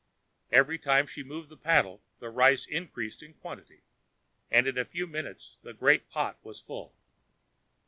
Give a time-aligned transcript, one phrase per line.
[0.51, 3.83] Every time she moved the paddle the rice increased in quantity,
[4.49, 6.95] and in a few minutes the great pot was full.